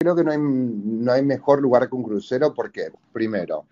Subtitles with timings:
[0.00, 3.66] Creo que no hay, no hay mejor lugar que un crucero porque, primero,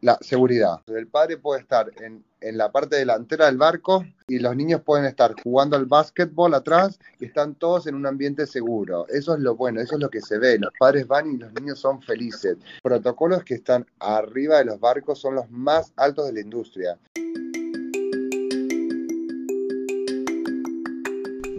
[0.00, 0.80] la seguridad.
[0.88, 5.04] El padre puede estar en, en, la parte delantera del barco y los niños pueden
[5.04, 9.06] estar jugando al básquetbol atrás y están todos en un ambiente seguro.
[9.06, 10.58] Eso es lo bueno, eso es lo que se ve.
[10.58, 12.56] Los padres van y los niños son felices.
[12.82, 16.98] Protocolos que están arriba de los barcos son los más altos de la industria.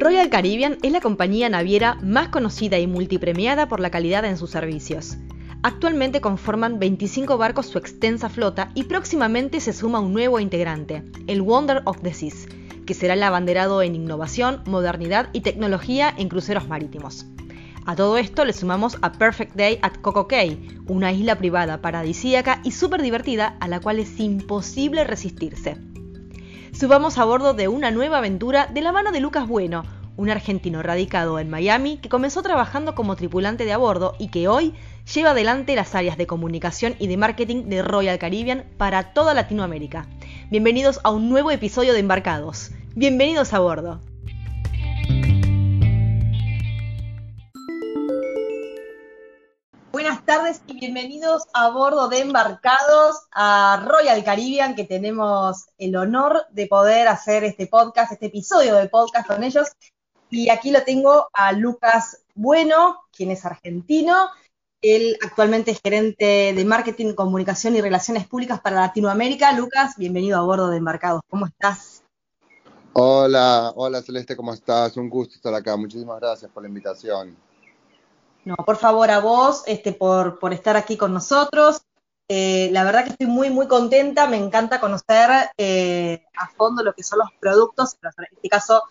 [0.03, 4.49] Royal Caribbean es la compañía naviera más conocida y multipremiada por la calidad en sus
[4.49, 5.15] servicios.
[5.61, 11.41] Actualmente conforman 25 barcos su extensa flota y próximamente se suma un nuevo integrante, el
[11.41, 12.49] Wonder of the Seas,
[12.85, 17.25] que será el abanderado en innovación, modernidad y tecnología en cruceros marítimos.
[17.85, 22.59] A todo esto le sumamos a Perfect Day at Coco Cay, una isla privada paradisíaca
[22.65, 25.77] y súper divertida a la cual es imposible resistirse.
[26.73, 29.83] Subamos a bordo de una nueva aventura de la mano de Lucas Bueno,
[30.17, 34.47] un argentino radicado en Miami que comenzó trabajando como tripulante de a bordo y que
[34.47, 34.73] hoy
[35.13, 40.07] lleva adelante las áreas de comunicación y de marketing de Royal Caribbean para toda Latinoamérica.
[40.49, 42.71] Bienvenidos a un nuevo episodio de Embarcados.
[42.95, 44.01] Bienvenidos a bordo.
[50.35, 56.65] Tardes y bienvenidos a bordo de Embarcados a Royal Caribbean, que tenemos el honor de
[56.65, 59.67] poder hacer este podcast, este episodio de podcast con ellos.
[60.31, 64.29] Y aquí lo tengo a Lucas Bueno, quien es argentino.
[64.81, 69.53] Él actualmente es gerente de marketing, comunicación y relaciones públicas para Latinoamérica.
[69.53, 71.21] Lucas, bienvenido a bordo de Embarcados.
[71.29, 72.01] ¿Cómo estás?
[72.93, 74.97] Hola, hola Celeste, ¿cómo estás?
[74.97, 75.77] Un gusto estar acá.
[75.77, 77.37] Muchísimas gracias por la invitación.
[78.45, 81.81] No, por favor, a vos, este, por, por estar aquí con nosotros.
[82.27, 84.27] Eh, la verdad que estoy muy, muy contenta.
[84.27, 88.83] Me encanta conocer eh, a fondo lo que son los productos, en este caso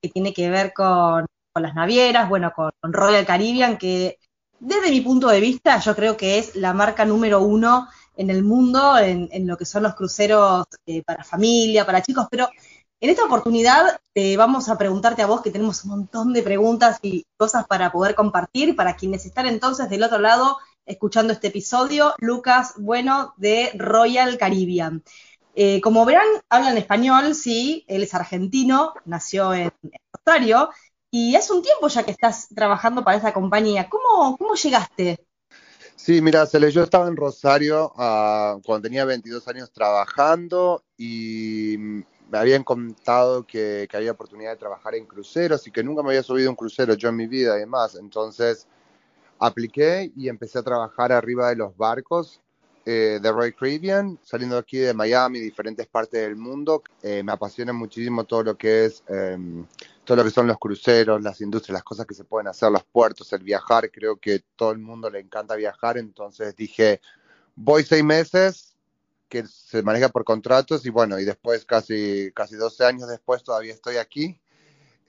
[0.00, 4.18] que tiene que ver con, las navieras, bueno, con, Royal Caribbean, que
[4.60, 8.44] desde mi punto de vista yo creo que es la marca número uno en el
[8.44, 12.48] mundo en, lo que son los cruceros eh, para familia, para chicos, pero
[13.00, 16.98] en esta oportunidad te vamos a preguntarte a vos, que tenemos un montón de preguntas
[17.02, 22.14] y cosas para poder compartir, para quienes están entonces del otro lado escuchando este episodio,
[22.18, 25.04] Lucas Bueno de Royal Caribbean.
[25.54, 29.72] Eh, como verán, habla en español, sí, él es argentino, nació en,
[30.12, 30.70] Rosario,
[31.10, 33.88] y hace un tiempo ya que estás trabajando para esa compañía.
[33.88, 35.24] ¿Cómo, cómo llegaste?
[35.96, 41.76] Sí, mira, Cele, yo estaba en Rosario uh, cuando tenía 22 años trabajando y
[42.30, 46.10] me habían contado que, que, había oportunidad de trabajar en cruceros y que nunca me
[46.10, 47.94] había subido un crucero yo en mi vida y demás.
[47.94, 48.66] Entonces
[49.38, 52.40] apliqué y empecé a trabajar arriba de los barcos
[52.90, 56.82] eh, de Roy Caribbean, saliendo aquí de Miami, diferentes partes del mundo.
[57.02, 59.66] Eh, me apasiona muchísimo todo lo que es, em,
[60.04, 62.84] todo lo que son los cruceros, las industrias, las cosas que se pueden hacer, los
[62.84, 63.90] puertos, el viajar.
[63.90, 67.02] Creo que todo el mundo le encanta viajar, entonces dije,
[67.56, 68.74] voy seis meses,
[69.28, 73.72] que se maneja por contratos y bueno, y después casi, casi 12 años después todavía
[73.72, 74.40] estoy aquí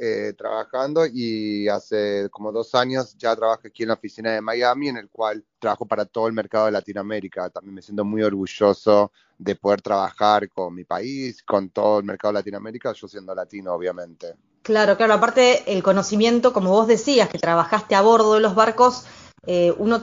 [0.02, 4.88] eh, trabajando y hace como dos años ya trabajo aquí en la oficina de Miami,
[4.88, 7.50] en el cual trabajo para todo el mercado de Latinoamérica.
[7.50, 12.32] También me siento muy orgulloso de poder trabajar con mi país, con todo el mercado
[12.32, 14.36] de Latinoamérica, yo siendo latino, obviamente.
[14.62, 19.04] Claro, claro, aparte el conocimiento, como vos decías, que trabajaste a bordo de los barcos,
[19.46, 20.02] eh, uno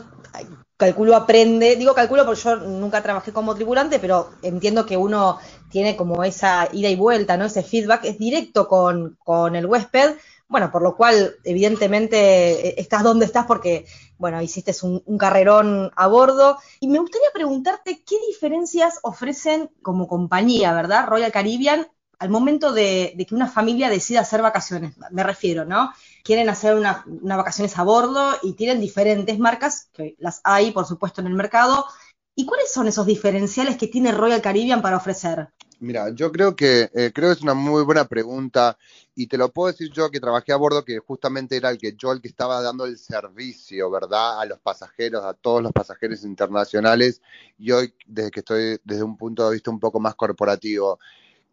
[0.77, 5.39] calculo aprende, digo calculo porque yo nunca trabajé como tripulante, pero entiendo que uno
[5.71, 7.47] tiene como esa ida y vuelta, ¿no?
[7.47, 10.17] Ese feedback es directo con, con el huésped,
[10.49, 13.87] bueno, por lo cual evidentemente e, estás donde estás porque,
[14.19, 16.59] bueno, hiciste un, un, carrerón a bordo.
[16.79, 21.07] Y me gustaría preguntarte qué diferencias ofrecen como compañía, ¿verdad?
[21.09, 21.89] Royal Caribbean
[22.19, 25.93] al momento de, que una familia decida hacer vacaciones, me refiero, ¿no?
[26.27, 31.21] Quieren hacer unas vacaciones a bordo y tienen diferentes marcas, que las hay, por supuesto,
[31.21, 31.87] en el mercado.
[32.35, 35.51] ¿Y cuáles son esos diferenciales que tiene Royal Caribbean para ofrecer?
[35.79, 38.77] Mira, yo creo que eh, creo es una muy buena pregunta
[39.15, 41.95] y te lo puedo decir yo que trabajé a bordo que justamente era el que
[41.97, 44.41] yo el que estaba dando el servicio, ¿verdad?
[44.41, 47.23] A los pasajeros, a todos los pasajeros internacionales
[47.57, 50.99] y hoy desde que estoy desde un punto de vista un poco más corporativo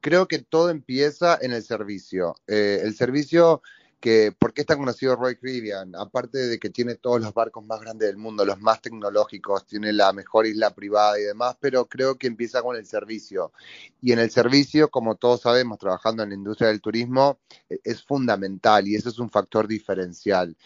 [0.04, 2.36] creo que todo empieza en el servicio.
[2.46, 3.64] Eh, el servicio
[4.04, 5.96] que, ¿por qué es tan conocido Roy Caribbean?
[5.96, 9.94] Aparte de que tiene todos los barcos más grandes del mundo, los más tecnológicos, tiene
[9.94, 13.54] la mejor isla privada y demás, pero creo que empieza con el servicio.
[14.02, 17.40] Y en el servicio, como todos sabemos, trabajando en la industria del turismo,
[17.70, 20.58] e, es fundamental y eso es un factor diferencial.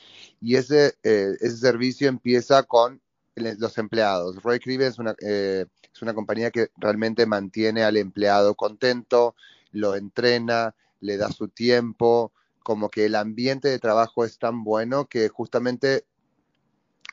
[0.42, 3.00] Y ese, eh, ese servicio empieza con
[3.36, 4.42] los empleados.
[4.42, 5.16] Roy Caribbean es una...
[5.22, 9.36] Eh, es una compañía que realmente mantiene al empleado contento,
[9.72, 12.34] lo entrena, le da su tiempo,
[12.68, 16.04] como que el ambiente de trabajo es tan bueno que justamente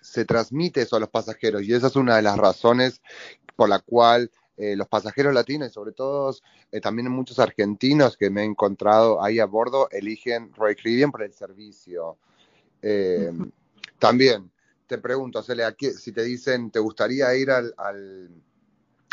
[0.01, 3.01] se transmite eso a los pasajeros y esa es una de las razones
[3.55, 6.35] por la cual eh, los pasajeros latinos y sobre todo
[6.73, 11.23] eh, también muchos argentinos que me he encontrado ahí a bordo eligen Royal Caribbean por
[11.23, 12.19] el servicio.
[12.83, 13.31] Eh,
[14.01, 14.51] también
[14.89, 17.73] te pregunto, Celia, si te dicen, ¿te gustaría ir al,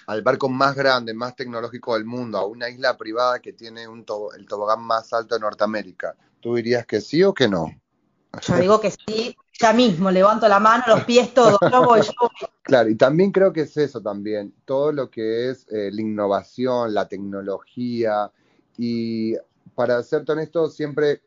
[0.07, 4.03] al, barco más grande, más tecnológico del mundo, a una isla privada que tiene un
[4.35, 6.15] el tobogán más alto de Norteamérica?
[6.41, 7.67] ¿Tú dirías que sí o que no?
[8.41, 12.11] Yo digo que sí, ya mismo, levanto la mano, los pies, todo, yo voy, yo
[12.63, 16.93] Claro, y también creo que es eso también, todo lo que es eh, la innovación,
[16.93, 18.31] la tecnología,
[18.77, 19.35] y
[19.75, 21.21] para ser honesto, siempre,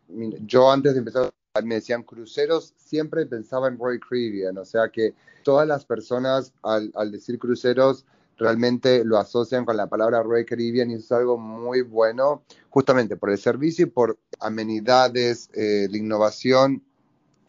[0.47, 1.33] yo antes de empezar,
[1.63, 5.15] me decían cruceros, siempre pensaba en Roy Caribbean, o sea que
[5.45, 8.05] todas las personas al, decir cruceros
[8.37, 13.31] realmente lo asocian con la palabra Roy Caribbean y es algo muy bueno, justamente por
[13.31, 16.83] el servicio y por amenidades, eh, innovación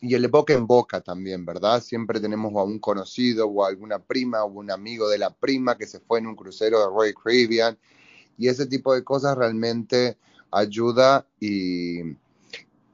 [0.02, 1.82] y el boca en boca también, ¿verdad?
[1.82, 5.88] Siempre tenemos a un conocido o alguna prima o un amigo de la prima que
[5.88, 7.78] se fue en un crucero de Royal Caribbean
[8.38, 10.18] y ese tipo de cosas realmente
[10.52, 12.02] ayuda y,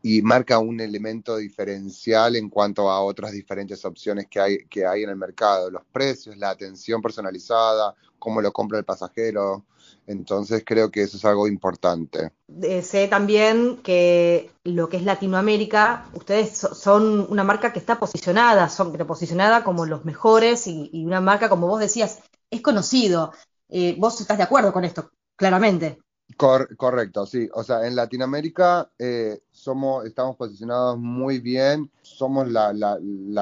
[0.04, 5.04] y marca un elemento diferencial en cuanto a otras diferentes opciones que hay, que hay
[5.04, 9.66] en el mercado, los precios, la atención personalizada, cómo lo compra el pasajero,
[10.08, 12.32] entonces creo que eso es algo importante.
[12.62, 18.70] Eh, sé también que lo que es Latinoamérica, ustedes son una marca que está posicionada,
[18.70, 22.20] son posicionada como los mejores y, una marca, como vos decías,
[22.50, 23.32] es conocido.
[23.70, 26.00] Eh, vos estás de acuerdo con esto, claramente.
[26.38, 27.50] Correcto, sí.
[27.54, 31.90] O sea, en Latinoamérica eh, somos, estamos posicionados muy bien.
[32.02, 32.74] Somos la,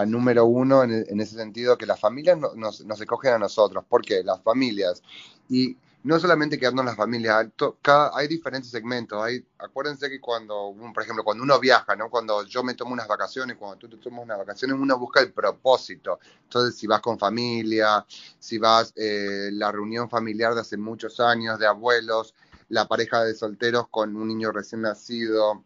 [0.05, 3.83] número uno en, ese sentido que las familias nos, nos escogen a nosotros.
[3.87, 4.23] ¿Por qué?
[4.23, 5.01] Las familias.
[5.49, 7.51] Y no solamente quedarnos en la familia,
[7.81, 9.21] cada, hay diferentes segmentos.
[9.21, 12.09] Hay, acuérdense que cuando, por ejemplo, cuando uno viaja, ¿no?
[12.09, 15.33] cuando yo me tomo unas vacaciones, cuando tú te tomas unas vacaciones, uno busca el
[15.33, 16.19] propósito.
[16.43, 18.05] Entonces, si vas con familia,
[18.39, 22.33] si vas eh, la reunión familiar de hace muchos años, de abuelos,
[22.69, 25.63] la pareja de solteros con un niño recién nacido,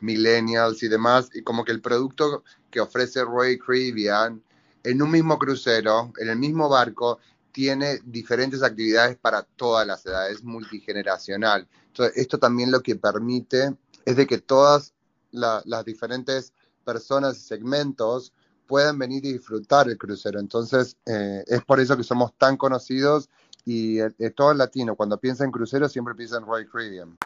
[0.00, 4.42] millennials y demás, y como que el producto que ofrece Roy Caribbean
[4.82, 7.18] en un mismo crucero, en el mismo barco,
[7.52, 11.68] tiene diferentes actividades para todas las edades, multigeneracional.
[11.86, 14.92] Entonces, esto también lo que permite es de que todas
[15.30, 16.52] las diferentes
[16.84, 18.32] personas y segmentos
[18.66, 20.40] puedan venir y disfrutar el crucero.
[20.40, 23.28] Entonces, eh, es por eso que somos tan conocidos
[23.64, 23.98] y
[24.36, 27.16] todo el latino, cuando piensa en crucero, siempre piensa en Royal Caribbean.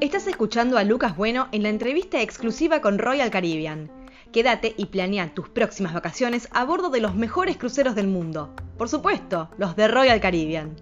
[0.00, 3.90] Estás escuchando a Lucas Bueno en la entrevista exclusiva con Royal Caribbean.
[4.32, 8.54] Quédate y planea tus próximas vacaciones a bordo de los mejores cruceros del mundo.
[8.78, 10.76] Por supuesto, los de Royal Caribbean.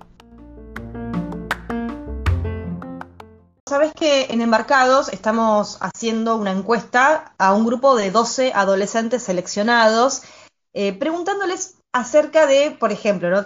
[3.67, 10.23] Sabes que en Embarcados estamos haciendo una encuesta a un grupo de 12 adolescentes seleccionados,
[10.81, 13.45] eh, preguntándoles acerca de, por ejemplo, ¿no?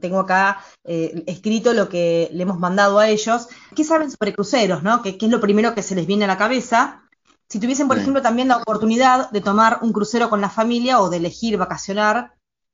[0.00, 4.82] tengo acá eh, escrito lo que le hemos mandado a ellos, qué saben sobre cruceros,
[4.82, 5.02] ¿no?
[5.02, 7.02] ¿Qué, ¿Qué, es lo primero que se les viene a la cabeza?
[7.50, 11.10] Si tuviesen, por ejemplo, también la oportunidad de tomar un crucero con la familia o
[11.10, 12.32] de elegir vacacionar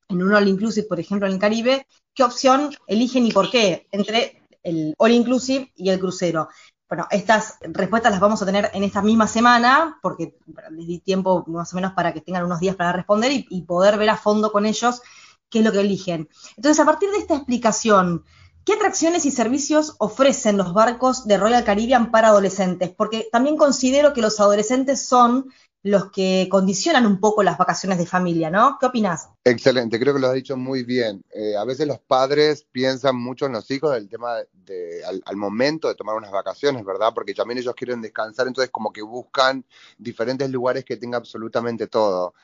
[0.09, 3.89] en un all inclusive, por ejemplo, en el Caribe, ¿qué opción eligen y por qué
[3.91, 6.49] entre el all inclusive y el crucero?
[6.89, 10.39] Bueno, estas respuestas las vamos a tener en esta misma semana, porque
[10.71, 13.99] les di tiempo más o menos para que tengan unos días para responder y, poder
[13.99, 15.03] ver a fondo con ellos
[15.51, 16.29] qué es lo que eligen.
[16.57, 18.25] Entonces, a partir de esta explicación,
[18.67, 22.91] ¿Qué atracciones y servicios ofrecen los barcos de Royal Caribbean para adolescentes?
[22.91, 25.53] Porque también considero que los adolescentes son
[25.87, 28.77] los que condicionan un poco las vacaciones de familia, ¿no?
[28.81, 29.29] ¿Qué opinas?
[29.45, 31.23] Excelente, creo que lo has dicho muy bien.
[31.33, 35.87] Eh, a veces los padres piensan mucho en los hijos del tema de, al, momento
[35.87, 37.13] de tomar unas vacaciones, ¿verdad?
[37.15, 39.65] Porque también ellos quieren descansar, entonces como que buscan
[39.97, 42.35] diferentes lugares que tengan absolutamente todo.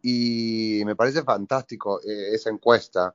[0.00, 3.12] Y me parece fantástico eh, esa encuesta.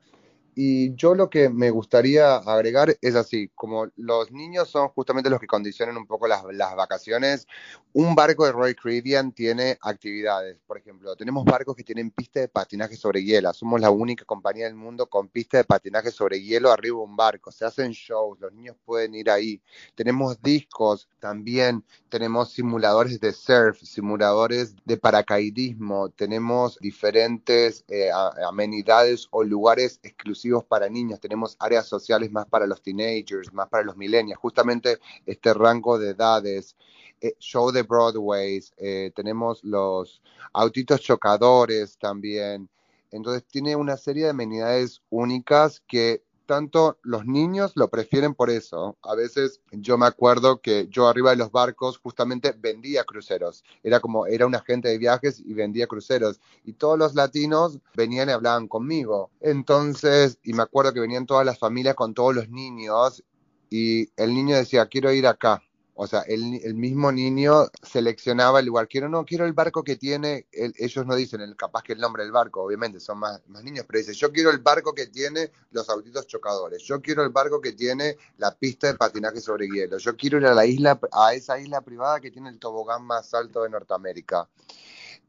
[0.62, 5.40] Y yo lo que me gustaría agregar es así, como los niños son justamente los
[5.40, 6.44] que condicionan un poco las,
[6.76, 7.48] vacaciones,
[7.94, 10.58] un barco de Royal Caribbean tiene actividades.
[10.68, 13.54] Por ejemplo, tenemos barcos que tienen pista de patinaje sobre hielo.
[13.54, 17.16] Somos la única compañía del mundo con pista de patinaje sobre hielo arriba de un
[17.16, 17.54] barco.
[17.54, 19.62] Se hacen shows, los niños pueden ir ahí.
[19.96, 28.10] Tenemos discos también, tenemos simuladores de surf, simuladores de paracaidismo, tenemos diferentes eh,
[28.46, 33.84] amenidades o lugares exclusivos para niños, tenemos áreas sociales más para los teenagers, más para
[33.84, 36.76] los millennials, justamente este rango de edades,
[37.22, 40.22] eh, show de Broadway, eh, tenemos los
[40.54, 42.70] autitos chocadores también,
[43.12, 48.98] entonces tiene una serie de amenidades únicas que tanto los niños lo prefieren por eso.
[49.04, 53.64] A veces yo me acuerdo que yo arriba de los barcos justamente vendía cruceros.
[53.84, 56.40] Era como, era un agente de viajes y vendía cruceros.
[56.66, 59.30] Y todos los latinos venían y hablaban conmigo.
[59.42, 63.24] Entonces, y me acuerdo que venían todas las familias con todos los niños
[63.70, 65.62] y el niño decía, quiero ir acá.
[66.02, 68.88] O sea, el, mismo niño seleccionaba el lugar.
[68.88, 72.24] Quiero, no, quiero el barco que tiene, ellos no dicen el, capaz que el nombre
[72.24, 75.52] del barco, obviamente son más, más niños, pero dice, yo quiero el barco que tiene
[75.72, 79.98] los autitos chocadores, yo quiero el barco que tiene la pista de patinaje sobre hielo,
[79.98, 83.34] yo quiero ir a la isla, a esa isla privada que tiene el tobogán más
[83.34, 84.48] alto de Norteamérica.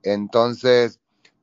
[0.05, 1.00] Entonces,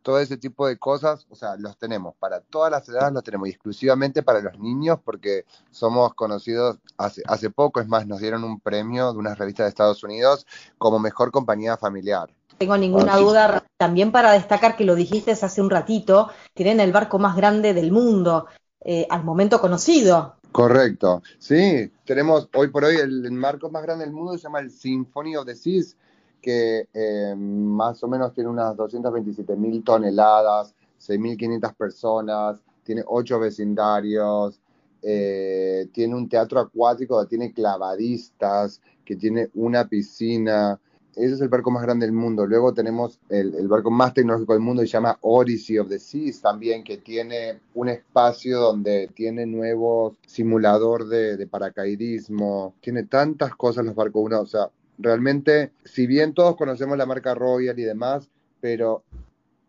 [0.07, 3.49] todo ese tipo de cosas, o sea, los tenemos para todas las edades, los tenemos
[3.49, 8.61] exclusivamente para los niños porque somos conocidos hace, hace poco, es más, nos dieron un
[8.61, 10.47] premio de una revista de Estados Unidos
[10.77, 12.29] como mejor compañía familiar.
[12.57, 17.19] Tengo ninguna duda, también para destacar que lo dijiste hace un ratito, tienen el barco
[17.19, 18.47] más grande del mundo,
[18.85, 20.37] eh, al momento conocido.
[20.53, 24.61] Correcto, sí, tenemos hoy por hoy el, el barco más grande del mundo se llama
[24.61, 25.97] el Symphony of the Seas,
[26.41, 34.59] que eh, más o menos tiene unas 227 mil toneladas, 6.500 personas, tiene ocho vecindarios,
[35.01, 40.79] eh, tiene un teatro acuático, tiene clavadistas, que tiene una piscina.
[41.15, 42.45] Ese es el barco más grande del mundo.
[42.45, 46.41] Luego tenemos el, barco más tecnológico del mundo, que se llama Odyssey of the Seas
[46.41, 52.75] también, que tiene un espacio donde tiene nuevos simulador de, de paracaidismo.
[52.81, 57.35] Tiene tantas cosas los barcos, uno, o sea, realmente, si bien todos conocemos la marca
[57.35, 59.03] Royal y demás, pero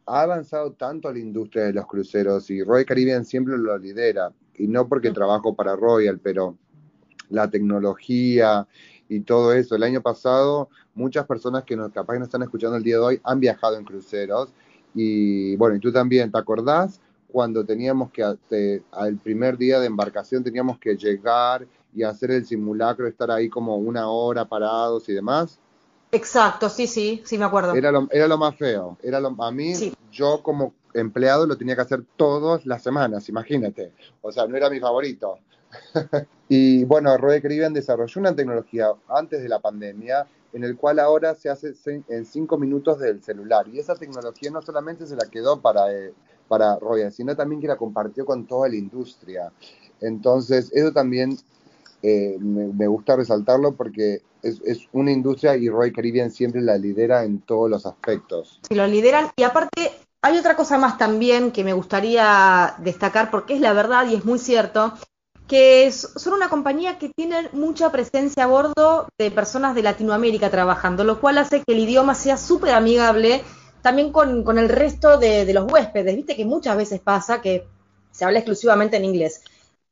[0.06, 4.32] ha avanzado tanto la industria de los cruceros y Royal Caribbean siempre lo lidera.
[4.54, 6.56] Y no porque trabajo para Royal, pero
[7.28, 8.66] la tecnología
[9.08, 9.76] y todo eso.
[9.76, 13.02] El año pasado, muchas personas que nos, capaz que nos están escuchando el día de
[13.02, 14.52] hoy han viajado en cruceros.
[14.94, 17.00] Y bueno, y tú también, ¿te acordás?
[17.30, 23.06] Cuando teníamos que, al primer día de embarcación, teníamos que llegar y hacer el simulacro,
[23.06, 25.58] estar ahí como una hora parados y demás.
[26.10, 27.74] Exacto, sí, sí, sí me acuerdo.
[27.74, 28.96] Era lo, era lo más feo.
[29.02, 29.74] Era lo, a mí,
[30.10, 33.92] yo como empleado lo tenía que hacer todas las semanas, imagínate.
[34.22, 35.38] O sea, no era mi favorito.
[36.48, 41.34] y bueno, Roy Caribbean desarrolló una tecnología antes de la pandemia en el cual ahora
[41.34, 41.74] se hace
[42.08, 43.68] en cinco minutos del celular.
[43.68, 46.14] Y esa tecnología no solamente se la quedó para, eh,
[46.48, 49.52] para Royal, sino también que la compartió con toda la industria.
[50.00, 51.36] Entonces, eso también
[52.02, 54.60] eh, me, gusta resaltarlo porque es,
[54.92, 58.60] una industria y Roy Caribbean siempre la lidera en todos los aspectos.
[58.68, 59.90] Sí, lo lideran y aparte
[60.22, 64.24] hay otra cosa más también que me gustaría destacar porque es la verdad y es
[64.24, 64.94] muy cierto
[65.48, 71.04] que son una compañía que tiene mucha presencia a bordo de personas de Latinoamérica trabajando,
[71.04, 73.42] lo cual hace que el idioma sea súper amigable
[73.82, 76.16] también con, el resto de, los huéspedes.
[76.16, 77.66] Viste que muchas veces pasa que
[78.10, 79.42] se habla exclusivamente en inglés.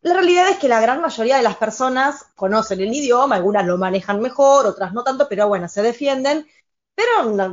[0.02, 3.76] La realidad es que la gran mayoría de las personas conocen el idioma, algunas lo
[3.78, 6.47] manejan mejor, otras no tanto, pero bueno, se defienden.
[6.97, 7.45] Pero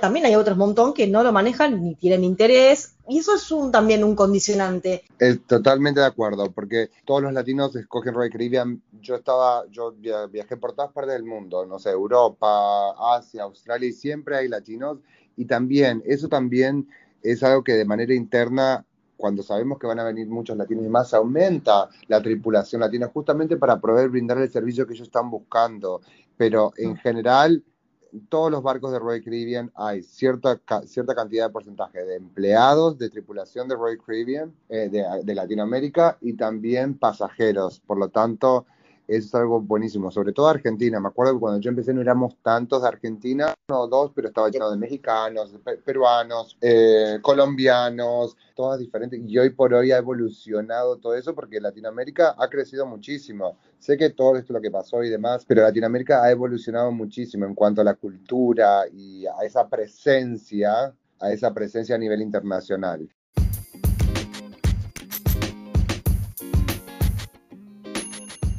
[0.00, 4.02] también hay otros montón que no lo manejan ni tienen interés, y eso es también
[4.02, 5.04] un condicionante.
[5.46, 8.82] totalmente de acuerdo, porque todos los latinos escogen Royal Caribbean.
[9.02, 9.92] Yo estaba, yo
[10.30, 14.98] viajé por todas partes del mundo, no sé, Europa, Asia, Australia, y siempre hay latinos.
[15.36, 16.88] Y también, eso también
[17.22, 18.84] es algo que de manera interna
[19.16, 23.56] cuando sabemos que van a venir muchos latinos y más, aumenta la tripulación latina justamente
[23.56, 26.02] para poder brindar el servicio que ellos están buscando.
[26.36, 27.64] Pero en general,
[28.12, 32.98] en todos los barcos de Royal Caribbean hay cierta, cierta cantidad de porcentaje de empleados
[32.98, 37.80] de tripulación de Royal Caribbean eh, de, de Latinoamérica y también pasajeros.
[37.80, 38.66] Por lo tanto,
[39.08, 41.00] es algo buenísimo, sobre todo Argentina.
[41.00, 44.50] Me acuerdo que cuando yo empecé no éramos tantos de Argentina, no dos, pero estaba
[44.50, 49.20] lleno de mexicanos, peruanos, eh, colombianos, todas diferentes.
[49.24, 53.58] Y hoy por hoy ha evolucionado todo eso porque Latinoamérica ha crecido muchísimo.
[53.78, 57.54] Sé que todo esto lo que pasó y demás, pero Latinoamérica ha evolucionado muchísimo en
[57.54, 63.08] cuanto a la cultura y a esa presencia, a esa presencia a nivel internacional.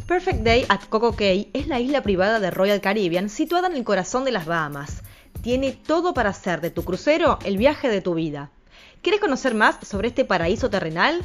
[0.08, 3.84] Perfect Day at Coco Cay es la isla privada de Royal Caribbean situada en el
[3.84, 5.02] corazón de las Bahamas.
[5.42, 8.50] Tiene todo para hacer de tu crucero el viaje de tu vida.
[9.02, 11.22] ¿Quieres conocer más sobre este paraíso terrenal?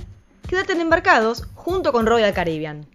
[0.49, 2.89] Quédate en Embarcados junto con Royal Caribbean.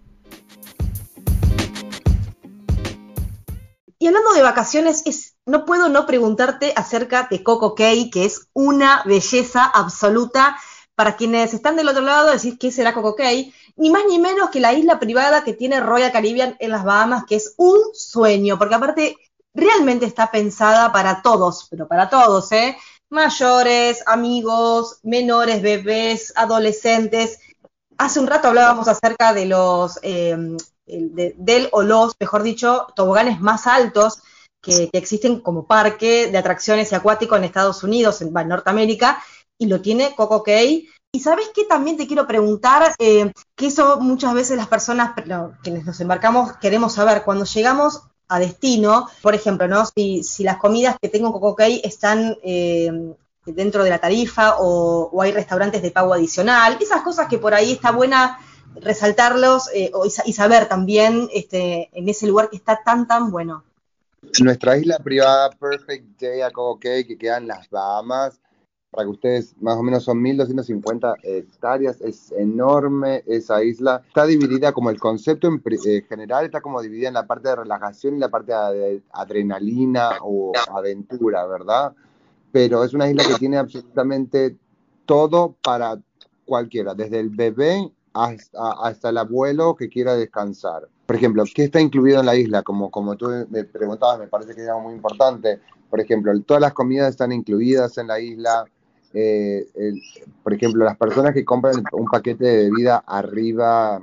[3.97, 9.03] Y hablando de vacaciones, no puedo no preguntarte acerca de Coco Cay, que es una
[9.05, 10.57] belleza absoluta.
[10.97, 14.49] Para quienes están del otro lado, decir qué será Coco Cay, ni más ni menos
[14.49, 18.57] que la isla privada que tiene Royal Caribbean en las Bahamas, que es un sueño,
[18.57, 19.15] porque aparte
[19.53, 22.75] realmente está pensada para todos, pero para todos, ¿eh?
[23.11, 27.41] Mayores, amigos, menores, bebés, adolescentes.
[27.99, 33.67] hace un rato hablábamos acerca de los, em, del o los, mejor dicho, toboganes más
[33.67, 34.23] altos
[34.61, 39.23] que, existen como parque de atracciones y acuático en Estados Unidos, en, Norteamérica,
[39.57, 40.87] y lo tiene Coco Cay.
[41.11, 45.13] Y sabes qué también te quiero preguntar, eh, que eso muchas veces las personas,
[45.63, 49.85] quienes nos embarcamos, queremos saber, cuando llegamos a destino, por ejemplo, ¿no?
[49.85, 55.21] Si, las comidas que tengo en Coco Cay están eh, dentro de la tarifa o,
[55.21, 58.39] hay restaurantes de pago adicional, esas cosas que por ahí está buena
[58.75, 59.91] resaltarlos eh,
[60.25, 63.63] y, saber también este, en ese lugar que está tan, tan bueno.
[64.41, 68.39] Nuestra isla privada Perfect Day a Coco Cay, que queda en las Bahamas,
[68.97, 74.01] para que ustedes más o menos son 1.250 hectáreas, es enorme esa isla.
[74.07, 77.57] Está dividida como el concepto en eh, general, está como dividida en la parte de
[77.57, 81.93] relajación y la parte de adrenalina o aventura, ¿verdad?
[82.51, 84.57] Pero es una isla que tiene absolutamente
[85.05, 85.99] todo para
[86.45, 90.87] cualquiera, desde el bebé hasta, hasta el abuelo que quiera descansar.
[91.05, 92.63] Por ejemplo, ¿qué está incluido en la isla?
[92.63, 95.59] Como, como tú me preguntabas, me parece que es algo muy importante.
[95.87, 98.65] Por ejemplo, todas las comidas están incluidas en la isla,
[99.13, 99.67] eh,
[100.43, 104.01] por ejemplo, las personas que compran un paquete de bebida arriba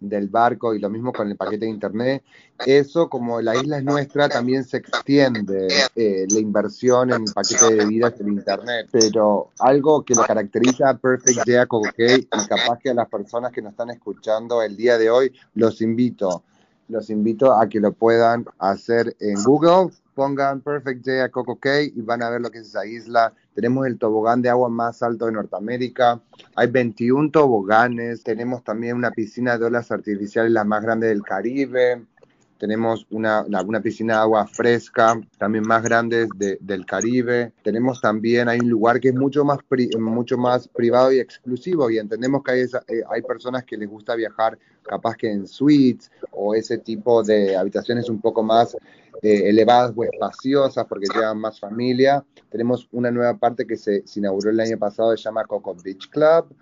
[0.00, 2.22] del barco y lo mismo con el paquete de internet,
[2.64, 7.66] eso como la isla es nuestra también se extiende eh, la inversión en el paquete
[7.66, 11.66] de bebidas en internet, pero algo que lo caracteriza a Perfect Day
[12.20, 15.80] y capaz que a las personas que nos están escuchando el día de hoy los
[15.80, 16.44] invito,
[16.88, 21.92] los invito a que lo puedan hacer en Google, pongan Perfect Day a Coco Cay
[21.94, 23.32] y van a ver lo que es esa isla.
[23.54, 26.20] Tenemos el tobogán de agua más alto de Norteamérica.
[26.56, 28.22] Hay 21 toboganes.
[28.22, 32.04] Tenemos también una piscina de olas artificiales la más grande del Caribe
[32.58, 36.26] tenemos una, una, piscina de agua fresca, también más grande
[36.60, 37.52] del Caribe.
[37.62, 39.58] Tenemos también, hay un lugar que es mucho más,
[39.98, 44.16] mucho más privado y exclusivo y entendemos que hay, eh, hay personas que les gusta
[44.16, 48.76] viajar capaz que en suites o ese tipo de habitaciones un poco más
[49.22, 52.24] eh, elevadas o espaciosas porque llevan más familia.
[52.50, 56.54] Tenemos una nueva parte que se, inauguró el año pasado, se llama Coco Beach Club,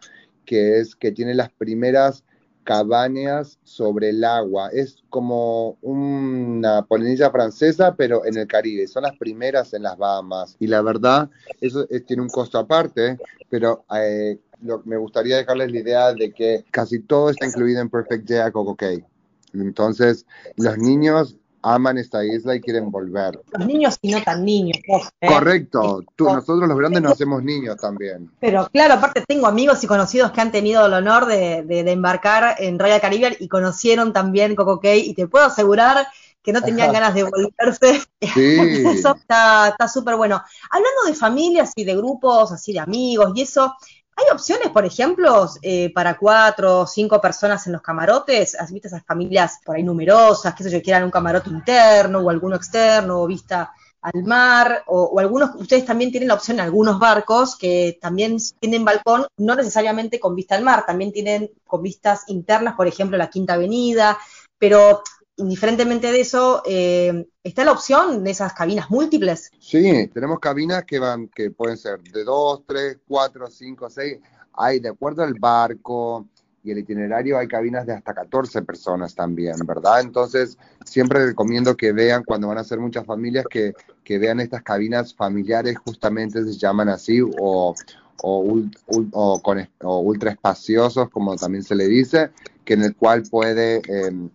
[0.44, 2.24] que es que tiene las primeras
[2.64, 4.70] cabañas sobre el agua.
[4.72, 8.86] Es como una polinilla francesa, pero en el Caribe.
[8.86, 10.56] Son las primeras en las Bahamas.
[10.58, 16.12] Y la verdad, eso tiene un costo aparte, pero eh, me gustaría dejarles la idea
[16.12, 19.04] de que casi todo está incluido en Perfect Day a Coco Cay.
[19.52, 23.40] Entonces, los niños aman esta isla y quieren volver.
[23.50, 24.78] Los niños y no tan niños.
[25.20, 25.26] ¿eh?
[25.26, 28.30] Correcto, Tú, nosotros los grandes nos hacemos niños también.
[28.40, 32.78] Pero claro, aparte tengo amigos y conocidos que han tenido el honor de, embarcar en
[32.78, 36.06] Royal Caribbean y conocieron también Coco Cay y te puedo asegurar
[36.42, 38.02] que no tenían ganas de volverse.
[38.34, 38.82] Sí.
[38.86, 40.42] eso está súper bueno.
[40.70, 43.74] Hablando de familias y de grupos, así de amigos y eso,
[44.18, 48.58] ¿Hay opciones, por ejemplo, eh, para cuatro o cinco personas en los camarotes?
[48.58, 52.30] ¿Has visto esas familias por ahí numerosas, que sé yo, quieran un camarote interno o
[52.30, 54.84] alguno externo o vista al mar?
[54.86, 59.54] O, algunos, ustedes también tienen la opción en algunos barcos que también tienen balcón, no
[59.54, 64.16] necesariamente con vista al mar, también tienen con vistas internas, por ejemplo, la Quinta Avenida,
[64.58, 65.02] pero
[65.36, 69.50] indiferentemente de eso, eh, ¿está la opción de esas cabinas múltiples?
[69.58, 74.18] Sí, tenemos cabinas que van, que pueden ser de dos, tres, cuatro, cinco, seis.
[74.54, 76.26] Hay, de acuerdo al barco
[76.64, 80.00] y el itinerario, hay cabinas de hasta 14 personas también, ¿verdad?
[80.00, 83.72] Entonces, siempre recomiendo que vean, cuando van a ser muchas familias, que,
[84.02, 87.74] que vean estas cabinas familiares, justamente se llaman así, o,
[88.22, 92.30] o, ultra espaciosos, como también se le dice,
[92.64, 94.30] que en el cual puede em,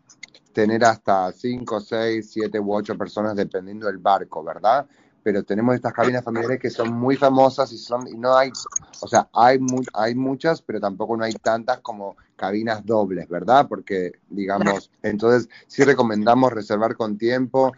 [0.54, 4.86] tener hasta 5, 6, 7 u 8 personas dependiendo del barco, ¿verdad?
[5.24, 8.52] Pero tenemos estas cabinas familiares que son muy famosas y son y no hay,
[9.02, 9.60] o sea, hay
[9.94, 13.68] hay muchas, pero tampoco no hay tantas como cabinas dobles, ¿verdad?
[13.68, 17.72] Porque digamos, entonces sí recomendamos reservar con tiempo.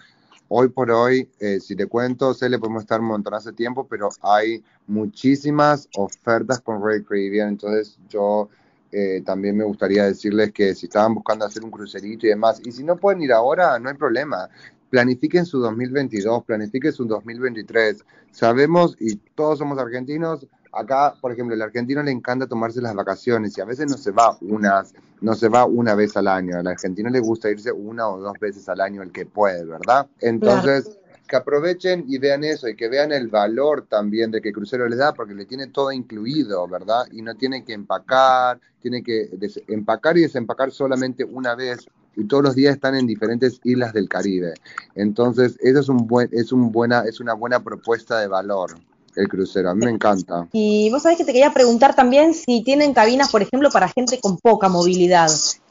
[0.47, 3.88] Hoy por hoy, eh, si te cuento, sé le podemos estar un montón hace tiempo,
[3.88, 8.49] pero hay muchísimas ofertas con Red Caribbean, entonces yo
[8.93, 12.71] eh, también me gustaría decirles que si estaban buscando hacer un crucerito y demás, y
[12.71, 14.49] si no pueden ir ahora, no hay problema.
[14.89, 18.06] Planifiquen su 2022, planifiquen su 2023.
[18.32, 23.58] Sabemos, y todos somos argentinos, acá, por ejemplo, el argentino le encanta tomarse las vacaciones
[23.58, 26.58] y a veces no se va unas, no se va una vez al año.
[26.58, 30.08] Al argentino le gusta irse una o dos veces al año el que puede, ¿verdad?
[30.19, 34.88] Entonces, que aprovechen y vean eso y que vean el valor también de que Crucero
[34.88, 37.05] les da, porque le tiene todo incluido, ¿verdad?
[37.12, 39.29] Y no tiene que empacar, tiene que
[39.67, 44.07] empacar y desempacar solamente una vez y todos los días están en diferentes islas del
[44.07, 44.53] Caribe.
[44.95, 48.75] Entonces, eso es un buen es un buena es una buena propuesta de valor.
[49.15, 50.47] el crucero, a mí me encanta.
[50.51, 54.19] Y vos sabés que te quería preguntar también si tienen cabinas, por ejemplo, para gente
[54.19, 55.29] con poca movilidad.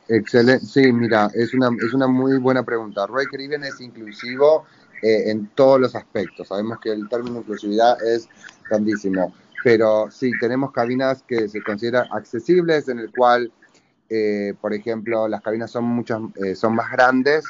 [0.08, 3.06] Excelente, sí, mira, es una, es una muy buena pregunta.
[3.06, 4.64] Roy Caribbean es inclusivo
[5.02, 6.46] eh, en todos los aspectos.
[6.46, 8.28] Sabemos que el término inclusividad es
[8.70, 9.34] grandísimo,
[9.64, 13.50] pero sí, tenemos cabinas que se consideran accesibles, en el cual,
[14.08, 17.44] eh, por ejemplo, las cabinas son, muchas, eh, son más grandes,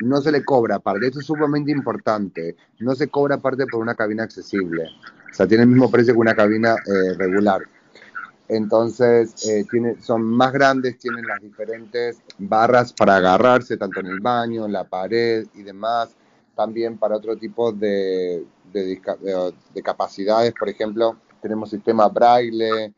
[0.00, 3.96] no se le cobra aparte, esto es sumamente importante, no se cobra aparte por una
[3.96, 4.84] cabina accesible,
[5.28, 6.76] o sea, tiene el mismo precio que una cabina
[7.18, 7.62] regular.
[8.48, 9.34] Entonces,
[9.70, 14.72] tiene, son más grandes, tienen las diferentes barras para agarrarse, tanto en el baño, en
[14.72, 16.14] la pared y demás
[16.54, 20.54] también para otro tipo de, de, capacidades.
[20.58, 22.92] Por ejemplo, tenemos sistema braille,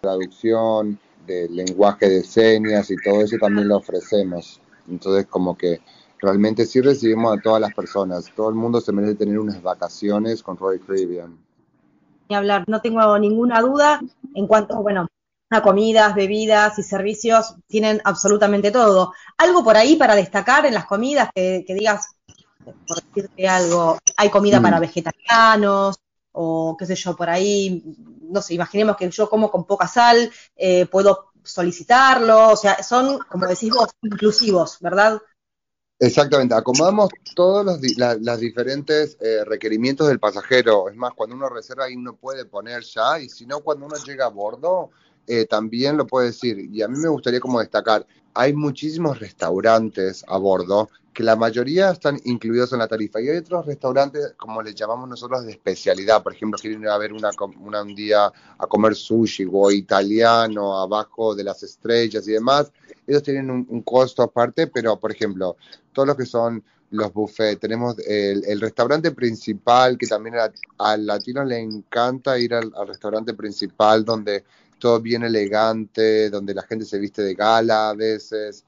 [0.00, 4.60] traducción de lenguaje de señas y todo eso también lo ofrecemos.
[4.88, 5.80] Entonces, como que
[6.20, 8.30] realmente sí recibimos a todas las personas.
[8.34, 11.38] Todo el mundo se merece tener unas vacaciones con Roy Caribbean.
[12.28, 14.00] Ni hablar, no tengo ninguna duda
[14.34, 14.82] en cuanto,
[15.50, 19.12] a comidas, bebidas y servicios, tienen absolutamente todo.
[19.36, 22.16] ¿Algo por ahí para destacar en las comidas que digas,
[22.64, 24.80] por decirte algo, hay comida para mm.
[24.80, 25.96] vegetarianos
[26.32, 27.82] o qué sé yo, por ahí,
[28.22, 33.18] no sé, imaginemos que yo como con poca sal, eh, puedo solicitarlo, o sea, son,
[33.28, 35.20] como decís vos, inclusivos, ¿verdad?
[35.98, 40.88] Exactamente, acomodamos todos los diferentes eh, requerimientos del pasajero.
[40.88, 43.94] Es más, cuando uno reserva ahí uno puede poner ya, y si no, cuando uno
[44.04, 44.90] llega a bordo,
[45.28, 46.58] eh, también lo puede decir.
[46.72, 51.90] Y a mí me gustaría como destacar, hay muchísimos restaurantes a bordo que la mayoría
[51.90, 56.22] están incluidos en la tarifa y hay otros restaurantes como les llamamos nosotros de especialidad,
[56.22, 57.30] por ejemplo, quieren ir a ver una,
[57.82, 62.72] un día a comer sushi o italiano abajo de las estrellas y demás,
[63.06, 65.56] ellos tienen un, costo aparte, pero por ejemplo,
[65.92, 70.36] todos los que son los buffets, tenemos el, restaurante principal que también
[70.78, 74.44] al latino le encanta ir al restaurante principal donde
[74.82, 78.64] todo bien elegante, donde la gente se viste de gala a veces.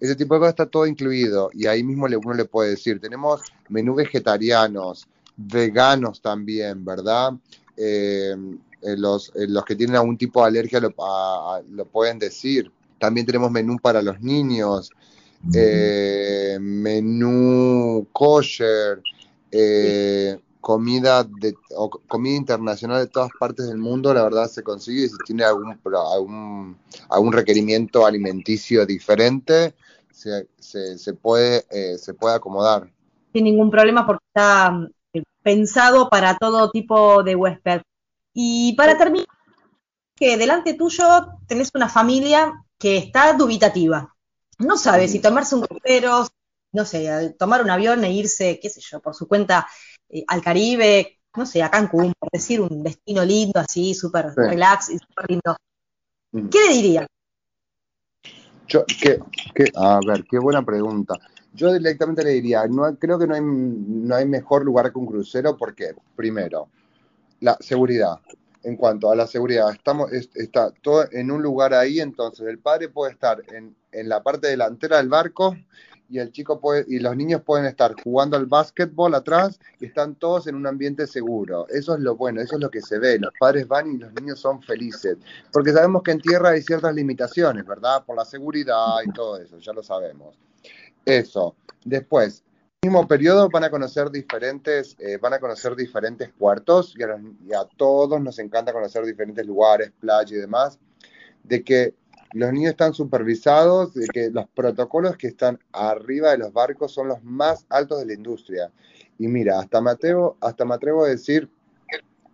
[0.00, 3.42] Ese tipo de cosas está todo incluido y ahí mismo uno le puede decir, tenemos
[3.68, 7.32] menú vegetarianos, veganos también, ¿verdad?
[7.76, 8.34] Eh,
[8.82, 10.94] eh, los, eh, los, que tienen algún tipo de alergia lo,
[11.70, 12.70] lo pueden decir.
[12.98, 14.90] También tenemos menú para los niños,
[16.60, 19.00] menú kosher,
[20.68, 21.54] comida de
[22.06, 25.80] comida internacional de todas partes del mundo, la verdad se consigue si tiene algún
[26.12, 26.76] algún,
[27.08, 29.74] algún requerimiento alimenticio diferente,
[30.10, 32.92] se, se, puede eh, se puede acomodar.
[33.32, 37.80] Sin ningún problema porque está eh, pensado para todo tipo de huésped.
[38.34, 39.26] Y para terminar,
[40.16, 44.14] que delante tuyo tenés una familia que está dubitativa.
[44.58, 46.26] No sabe si tomarse un crucero,
[46.72, 49.66] no sé, tomar un avión e irse, qué sé yo, por su cuenta
[50.08, 54.90] eh, al Caribe, no sé, a Cancún, por decir un destino lindo, así, súper relax
[54.90, 55.56] y súper lindo.
[56.32, 56.48] Mm.
[56.48, 57.06] ¿Qué le diría?
[58.66, 58.84] Yo,
[59.76, 61.14] a ver, qué buena pregunta.
[61.54, 65.06] Yo directamente le diría, no, creo que no hay, no hay mejor lugar que un
[65.06, 66.68] crucero porque, primero,
[67.40, 68.20] la seguridad.
[68.64, 72.88] En cuanto a la seguridad, estamos, está todo en un lugar ahí, entonces el padre
[72.88, 75.56] puede estar en, en la parte delantera del barco
[76.08, 80.14] y el chico puede, y los niños pueden estar jugando al básquetbol atrás y están
[80.14, 81.66] todos en un ambiente seguro.
[81.68, 83.18] Eso es lo bueno, eso es lo que se ve.
[83.18, 85.18] Los padres van y los niños son felices.
[85.52, 88.04] Porque sabemos que en tierra hay ciertas limitaciones, ¿verdad?
[88.04, 90.38] Por la seguridad y todo eso, ya lo sabemos.
[91.04, 91.54] Eso.
[91.84, 92.42] Después,
[92.82, 97.52] mismo periodo van a conocer diferentes, eh, van a conocer diferentes puertos y a, y
[97.52, 100.78] a todos nos encanta conocer diferentes lugares, playa y demás,
[101.42, 101.94] de que
[102.32, 107.08] los niños están supervisados, de que los protocolos que están arriba de los barcos son
[107.08, 108.70] los más altos de la industria.
[109.18, 111.48] Y mira, hasta me atrevo, hasta me atrevo a decir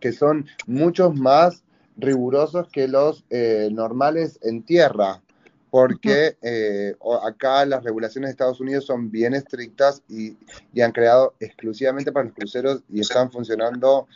[0.01, 1.65] que son muchos más
[1.97, 5.23] rigurosos que los eh, normales en tierra,
[5.71, 10.37] porque eh, acá las regulaciones de Estados Unidos son bien estrictas y,
[10.73, 14.07] y, han creado exclusivamente para los cruceros y están funcionando.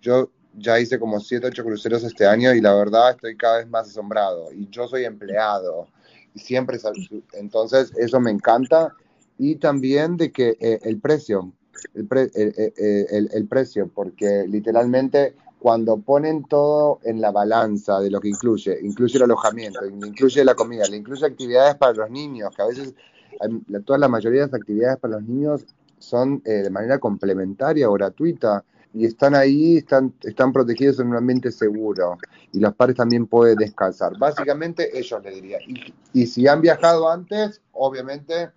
[0.00, 3.68] Yo ya hice como 7, 8 cruceros este año y la verdad estoy cada vez
[3.68, 4.52] más asombrado.
[4.52, 5.88] Y yo soy empleado
[6.34, 6.78] y siempre,
[7.34, 8.94] entonces eso me encanta.
[9.38, 11.52] Y también de que eh, el precio,
[11.94, 18.10] el, eh, eh, el, el, precio, porque literalmente cuando ponen todo en la balanza de
[18.10, 22.54] lo que incluye, incluye el alojamiento, incluye la comida, le incluye actividades para los niños,
[22.54, 22.94] que a veces
[23.86, 25.64] toda la mayoría de las actividades para los niños
[25.98, 31.52] son de manera complementaria o gratuita y están ahí, están, están protegidos en un ambiente
[31.52, 32.18] seguro
[32.52, 34.18] y los padres también pueden descansar.
[34.18, 35.58] Básicamente ellos le diría.
[36.12, 38.50] Y, si han viajado antes, obviamente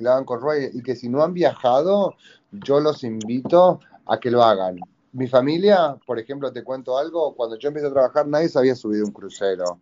[0.00, 2.14] hagan con Roy y que si no han viajado,
[2.52, 4.78] yo los invito a que lo hagan.
[5.12, 8.76] mi familia, por ejemplo, te cuento algo, cuando yo empecé a trabajar nadie se había
[8.76, 9.78] subido un crucero.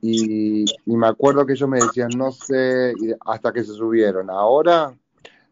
[0.00, 2.94] Y, me acuerdo que ellos me decían, no sé,
[3.26, 4.30] hasta que se subieron.
[4.30, 4.96] Ahora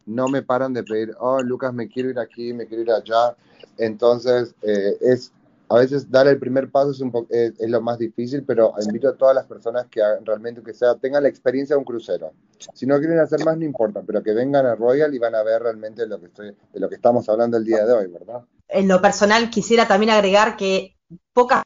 [0.07, 3.35] no me paran de pedir, oh, Lucas, me quiero ir aquí, me quiero ir allá.
[3.77, 5.31] Entonces, eh, es
[5.69, 9.15] a veces dar el primer paso es, un es, lo más difícil, pero invito a
[9.15, 12.31] todas las personas que realmente que sea tengan la experiencia de un crucero.
[12.73, 15.43] Si no quieren hacer más, no importa, pero que vengan a Royal y van a
[15.43, 18.43] ver realmente lo que estoy, de lo que estamos hablando el día de hoy, ¿verdad?
[18.69, 20.95] En lo personal quisiera también agregar que
[21.33, 21.63] pocas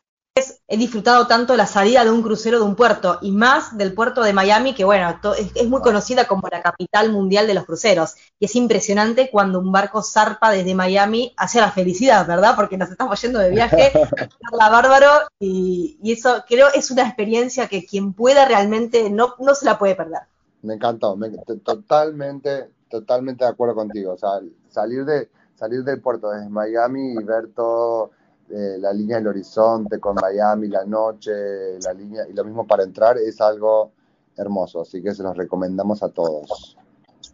[0.71, 4.23] he disfrutado tanto la salida de un crucero de un puerto y más del puerto
[4.23, 8.15] de Miami, que bueno, es, muy conocida como la capital mundial de los cruceros.
[8.39, 12.53] Y es impresionante cuando un barco zarpa desde Miami hacia la felicidad, ¿verdad?
[12.55, 13.91] Porque nos estamos yendo de viaje,
[14.57, 15.09] la bárbaro,
[15.41, 19.95] y, eso creo es una experiencia que quien pueda realmente no, no se la puede
[19.95, 20.21] perder.
[20.61, 21.19] Me encantó,
[21.65, 24.13] totalmente, totalmente de acuerdo contigo.
[24.13, 28.11] O sea, salir de salir del puerto desde Miami y ver todo
[28.53, 32.83] eh, la línea del horizonte con Miami, la noche, la línea, y lo mismo para
[32.83, 33.93] entrar, es algo
[34.35, 36.77] hermoso, así que se los recomendamos a todos.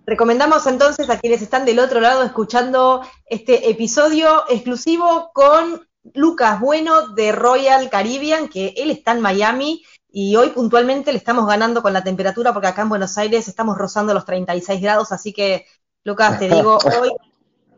[0.06, 7.10] Recomendamos entonces a quienes están del otro lado escuchando este episodio exclusivo con Lucas Bueno
[7.10, 11.94] de Royal Caribbean, que él está en Miami y hoy puntualmente le estamos ganando con
[11.94, 15.66] la temperatura porque acá en Buenos Aires estamos rozando los 36 grados, así que
[16.04, 17.12] Lucas, te digo, hoy,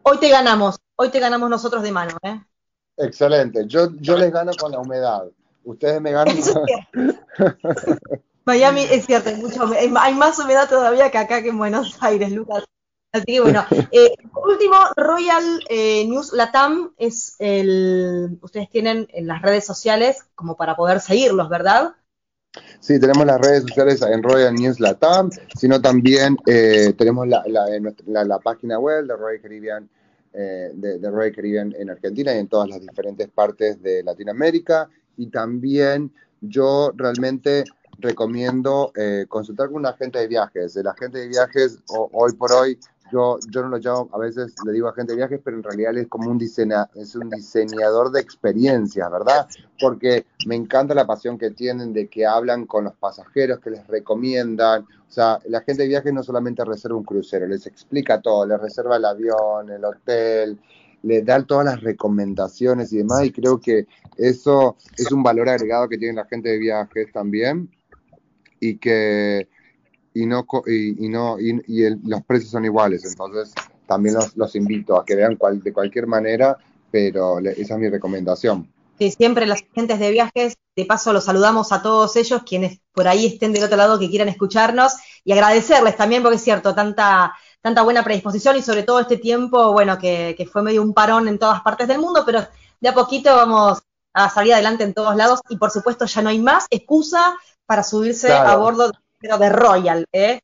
[0.03, 2.17] hoy te ganamos, hoy te ganamos nosotros de mano.
[2.21, 2.39] ¿eh?
[2.99, 3.65] Excelente.
[3.67, 5.23] Yo, yo les gano con la humedad.
[5.63, 6.35] Ustedes me ganan.
[8.45, 12.31] Miami es cierto, hay, mucho, hay más humedad todavía que acá que en Buenos Aires,
[12.31, 12.63] Lucas.
[13.11, 19.41] Así que bueno, eh, último, Royal eh, News Latam es el, ustedes tienen en las
[19.41, 21.95] redes sociales como para poder seguirlos, ¿verdad?
[22.79, 28.23] Sí, tenemos las redes sociales en Royal News Latam, sino también eh, tenemos la, la,
[28.23, 29.89] la, página web de Royal Caribbean
[30.33, 34.89] eh, de, de Royal Caribbean en Argentina y en todas las diferentes partes de Latinoamérica.
[35.17, 36.11] Y también
[36.41, 37.63] yo realmente
[37.99, 40.75] recomiendo eh, consultar con un agente de viajes.
[40.75, 42.79] El agente de viajes hoy por hoy
[43.11, 45.63] yo, yo no lo llamo, a veces le digo a gente de viajes, pero en
[45.63, 49.47] realidad es como un, diseña, es un diseñador de experiencias, ¿verdad?
[49.79, 53.87] Porque me encanta la pasión que tienen de que hablan con los pasajeros, que les
[53.87, 54.83] recomiendan.
[54.83, 58.59] O sea, la gente de viajes no solamente reserva un crucero, les explica todo, les
[58.59, 60.59] reserva el avión, el hotel,
[61.03, 65.87] les da todas las recomendaciones y demás, y creo que eso es un valor agregado
[65.87, 67.69] que tiene la gente de viajes también,
[68.59, 69.47] y que
[70.13, 73.05] y no y, no y, los precios son iguales.
[73.05, 73.53] Entonces
[73.87, 76.57] también los, invito a que vean cual, de cualquier manera
[76.91, 78.71] pero esa es mi recomendación.
[78.97, 83.07] Sí, siempre las agentes de viajes de paso los saludamos a todos ellos quienes por
[83.07, 84.93] ahí estén del otro lado que quieran escucharnos
[85.23, 89.71] y agradecerles también porque es cierto tanta tanta buena predisposición y sobre todo este tiempo
[89.71, 92.45] bueno que, que fue medio un parón en todas partes del mundo pero
[92.79, 93.79] de a poquito vamos
[94.13, 97.83] a salir adelante en todos lados y por supuesto ya no hay más excusa para
[97.83, 100.39] subirse a bordo pero de Royal, ¿eh?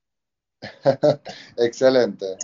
[1.57, 2.37] Excelente.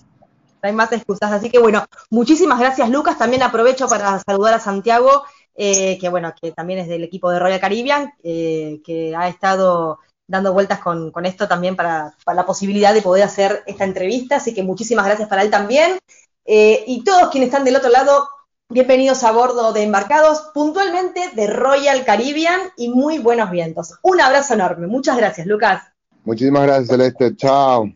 [0.61, 1.31] No hay más excusas.
[1.31, 3.17] Así que bueno, muchísimas gracias, Lucas.
[3.17, 5.23] También aprovecho para saludar a Santiago,
[5.55, 9.99] eh, que bueno, que también es del equipo de Royal Caribbean, eh, que ha estado
[10.27, 14.37] dando vueltas con, esto también para, la posibilidad de poder hacer esta entrevista.
[14.37, 15.99] Así que muchísimas gracias para él también.
[16.45, 18.29] Eh, y todos quienes están del otro lado,
[18.69, 23.99] bienvenidos a bordo de Embarcados, puntualmente de Royal Caribbean y muy buenos vientos.
[24.03, 24.87] Un abrazo enorme.
[24.87, 25.90] Muchas gracias, Lucas.
[26.23, 27.35] Muchísimas gracias, Celeste.
[27.35, 27.91] Chao.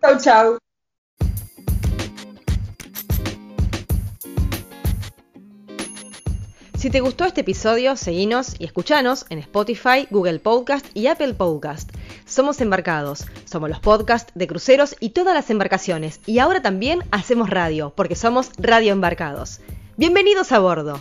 [0.00, 0.58] Chao, chao.
[6.78, 11.90] Si te gustó este episodio, seguinos y escuchanos en Spotify, Google Podcast y Apple Podcast.
[12.26, 16.20] Somos embarcados, somos los podcasts de cruceros y todas las embarcaciones.
[16.26, 19.60] Y ahora también hacemos radio, porque somos Radio Embarcados.
[19.96, 21.00] Bienvenidos a bordo.